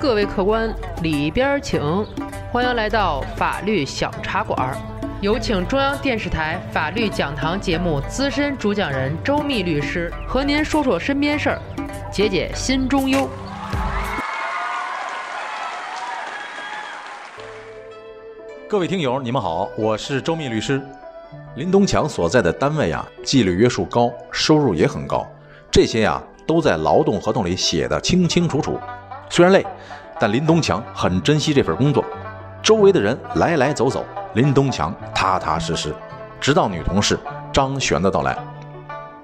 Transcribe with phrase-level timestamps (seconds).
[0.00, 1.80] 各位客官，里边请！
[2.52, 4.76] 欢迎来到法律小茶馆，
[5.20, 11.58] 有请中央电视台法律讲堂节目资深主讲人周密律师和您说说身边事儿，
[12.12, 13.28] 解解心中忧。
[18.68, 20.80] 各位听友，你们好，我是周密律师。
[21.56, 25.26] 林东强所在的单位呀，纪律约束高，收入也很高，
[25.72, 28.78] 这些呀都在劳动合同里写的清清楚楚。
[29.30, 29.64] 虽然累，
[30.18, 32.04] 但林东强很珍惜这份工作。
[32.62, 34.04] 周围的人来来走走，
[34.34, 35.94] 林东强踏踏实实。
[36.40, 37.18] 直到女同事
[37.52, 38.36] 张璇的到来，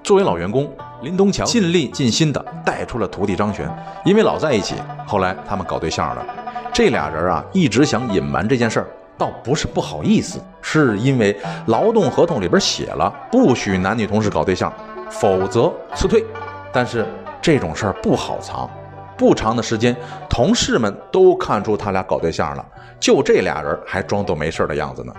[0.03, 3.69] 作为老员工，林东强尽力尽心地带出了徒弟张璇。
[4.03, 6.25] 因为老在一起，后来他们搞对象了。
[6.73, 14.71] 这俩人啊，一直想隐瞒这件事儿，倒不是不好意思，是因为劳动合同里边写了不许男女同事搞对象，
[15.09, 16.23] 否则辞退。
[16.71, 17.05] 但是
[17.41, 18.69] 这种事儿不好藏。
[19.17, 19.95] 不长的时间，
[20.29, 22.65] 同事们都看出他俩搞对象了，
[22.99, 25.13] 就这俩人还装作没事的样子呢。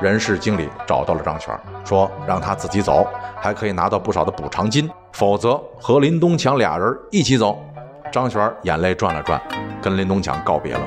[0.00, 3.06] 人事经理找到了张全，说让他自己走，
[3.40, 7.62] 还可以拿到不少的补偿金，否则和林东强俩人一起走。
[8.10, 9.40] 张全眼泪转了转，
[9.80, 10.80] 跟林东强告别了。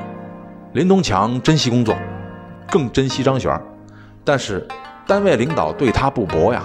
[0.74, 1.96] 林东强珍惜工作，
[2.70, 3.62] 更珍惜张璇，
[4.26, 4.68] 但是
[5.06, 6.64] 单位领导对他不薄呀，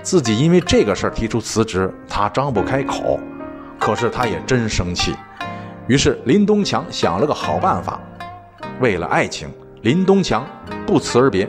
[0.00, 3.18] 自己因为这个事儿提出辞职，他张不开口。
[3.80, 5.16] 可是他也真生气，
[5.88, 7.98] 于是林东强想了个好办法，
[8.78, 9.48] 为了爱情，
[9.80, 10.46] 林东强
[10.86, 11.48] 不辞而别，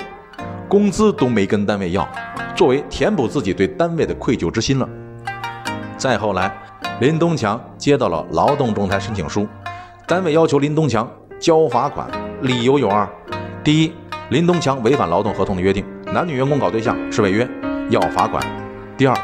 [0.70, 2.08] 工资都没跟单位要，
[2.56, 4.88] 作为填补自己对单位的愧疚之心了。
[5.98, 6.50] 再后来，
[7.02, 9.46] 林东强接到了劳动仲裁申请书，
[10.08, 11.08] 单位要求林东强
[11.38, 12.10] 交罚款，
[12.44, 13.08] 理由有二：
[13.62, 13.94] 第一，
[14.30, 17.46] 林东强违反劳动合同的约定，男女员工搞对象是违约，
[17.90, 18.42] 要罚款；
[18.98, 19.16] 第二，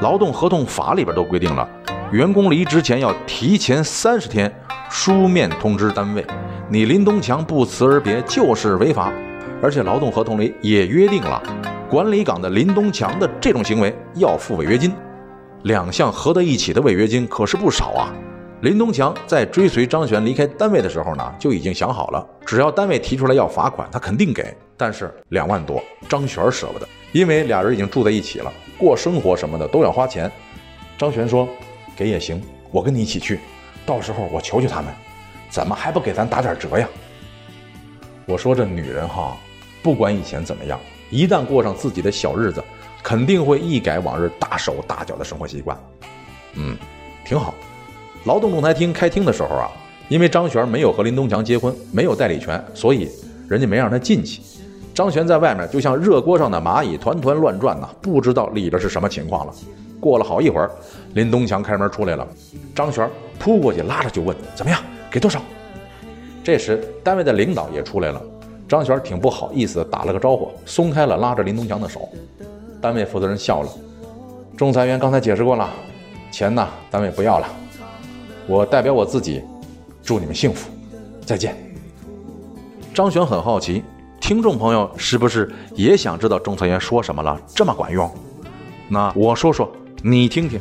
[0.00, 1.68] 劳动合同法里边都规定了。
[2.14, 4.48] 员工离职前要提前三十天
[4.88, 6.24] 书面通知单位，
[6.68, 9.12] 你林东强不辞而别就是违法，
[9.60, 11.42] 而且劳动合同里也约定了，
[11.90, 14.94] 管理岗的林东强的这种行为要付违约金，
[15.64, 18.14] 两项合在一起的违约金可是不少啊。
[18.60, 24.56] 林东强在追随张璇离开单位的时候呢，就已经想好了，只要单位提出来要罚款，他肯定给。
[24.76, 30.30] 但是两万多，张璇舍不得，因为俩人已经住在一起了，过生活什么的都要花钱。
[30.96, 31.48] 张璇说。
[31.96, 33.40] 给也行，我跟你一起去，
[33.86, 34.92] 到时候我求求他们，
[35.48, 36.88] 怎么还不给咱打点折呀？
[38.26, 39.36] 我说这女人哈，
[39.82, 42.62] 不管以前怎么样，一旦过上自己的小日子，
[43.02, 45.78] 肯定会一改往日大手大脚的生活习惯。
[46.54, 46.76] 嗯，
[47.24, 47.54] 挺好。
[48.24, 49.70] 劳动仲裁庭开庭的时候啊，
[50.08, 53.10] 因为张璇没有和林东强结婚，没有代理权，所以
[53.48, 54.40] 人家没让他进去。
[54.94, 59.52] 张璇在外面就像热锅上的蚂蚁，团团乱转呐，不知道里边是什么情况了。
[59.98, 60.70] 过了好一会儿，
[61.14, 62.24] 林东强开门出来了，
[62.74, 64.80] 张璇扑过去拉着就问：“怎么样？
[65.10, 65.40] 给多少？”
[66.44, 68.22] 这时单位的领导也出来了，
[68.68, 72.08] 张璇挺不好意思的打了个招呼，松开了拉着林东强的手。
[72.80, 73.68] 单位负责人笑了
[74.56, 75.68] ：“仲裁员刚才解释过了，
[76.30, 77.48] 钱呢，单位不要了。
[78.46, 79.42] 我代表我自己，
[80.04, 80.70] 祝你们幸福，
[81.24, 81.56] 再见。”
[82.94, 83.82] 张璇很好奇，
[84.26, 87.38] 听众朋友是不是也想知道仲裁员说什么了？
[87.54, 88.10] 这么管用？
[88.88, 89.70] 那我说说。
[90.02, 90.58] 你听听，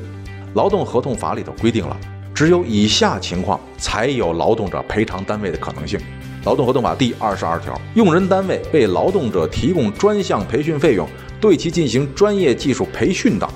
[0.53, 1.97] 劳动合同法里头规定了，
[2.35, 5.97] 只有以下情况才有劳动者赔偿单位的可能性。
[6.43, 11.07] 劳动合同法第二十二条，用人单位为劳动者提供专项培训费用，
[11.39, 13.49] 对其进行专业技术培训的，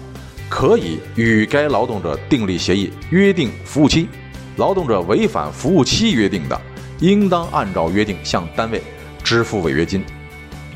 [0.47, 4.07] 可以与该劳动者订立协议，约定服务期。
[4.55, 6.57] 劳动者违反服务期约定的，
[7.01, 8.81] 应当按照约定向单位
[9.27, 10.01] 支付违约金，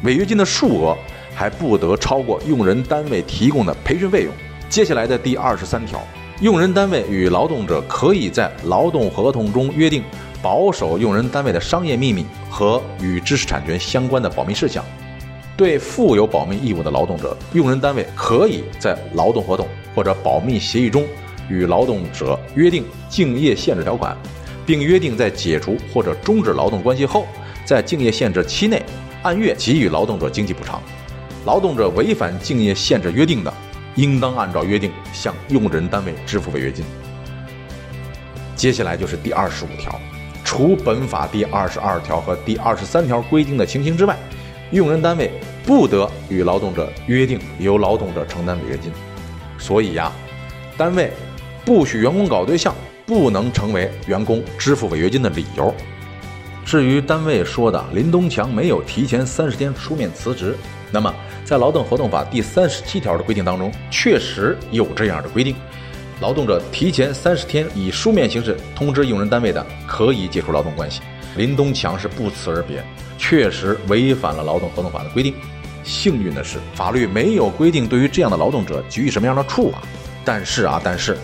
[0.04, 0.98] 违约金的数额
[1.34, 4.34] 还不得超过用人单位提供的培训费用。
[4.68, 6.06] 接下来的第二十三条，
[6.42, 10.04] 用人单位与劳动者可以在劳动合同中约定
[10.42, 14.84] 保守用人单位的商业秘密和与知识产权相关的保密事项。
[15.56, 21.06] 对负有保密义务的劳动者，用人单位可以在劳动合同或者保密协议中
[21.48, 24.14] 与劳动者约定竞业限制条款，
[24.66, 27.26] 并约定在解除或者终止劳动关系后，
[27.72, 28.84] 在竞业限制期内
[29.24, 30.84] 按月给予劳动者经济补偿。
[31.46, 33.54] 劳动者违反竞业限制约定的，
[33.96, 36.84] 应当按照约定向用人单位支付违约金。
[38.58, 39.98] 接下来就是第二十五条，
[40.44, 44.18] 除本法第二十二条和第二十三条规定的情形之外，
[44.72, 45.32] 用人单位
[45.66, 48.92] 不得与劳动者约定由劳动者承担违约金。
[49.58, 50.12] 所以呀，
[50.76, 51.10] 单位
[51.64, 52.76] 不许员工搞对象，
[53.06, 55.74] 不能成为员工支付违约金的理由。
[56.66, 60.56] 至于单位说的林东强没有提前三十天书面辞职，
[60.92, 61.14] 那么。
[61.44, 65.54] 在劳动合同法第三十七条的规定当中，确实有这样的规定：
[66.22, 71.02] 劳动者提前三十天以书面形式通知用人单位的，可以解除劳动关系。
[71.36, 72.82] 林东强是不辞而别，
[73.18, 75.34] 确实违反了劳动合同法的规定。
[75.84, 79.80] 幸运的是，法律没有规定对于这样的劳动者给予什么样的处罚。
[80.24, 81.18] 但是啊，但是，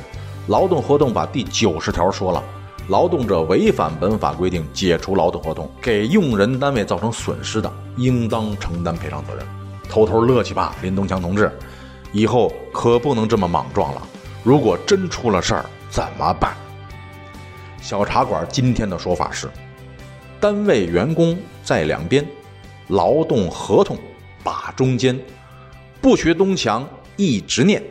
[0.48, 2.44] 劳动合同法第九十条说了，
[2.88, 9.45] 劳动者违反本法规定解除劳动合同，给用人单位造成损失的，应当承担赔偿责任。
[9.89, 11.51] 偷偷乐去吧，林东强同志，
[12.13, 14.01] 以后可不能这么莽撞了。
[14.42, 16.56] 如果真出了事儿怎么办？
[17.81, 19.50] 小茶馆今天的说法是：
[20.40, 22.25] 单位员工在两边，
[22.88, 23.98] 劳动合同
[24.44, 25.19] 把中间，
[26.00, 26.88] 不学东墙
[27.18, 27.83] 一直念，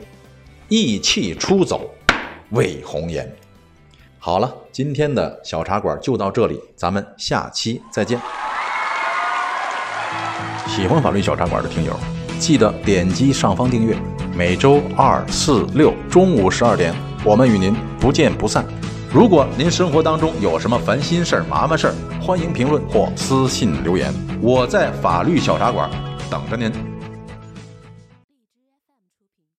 [0.69, 1.90] 意气出走
[2.50, 3.31] 为红颜。
[4.26, 8.20] 好了，今天的小茶馆就到这里，咱们下期再见。
[10.67, 11.96] 喜欢法律小茶馆的听友，
[12.37, 13.96] 记得点击上方订阅。
[14.37, 16.93] 每周二、四、六中午十二点，
[17.25, 18.67] 我们与您不见不散。
[19.14, 24.12] 如果您生活当中有什么烦心事儿、麻烦事儿，欢迎评论或私信留言，
[24.43, 25.88] 我在法律小茶馆
[26.28, 26.86] 等着您。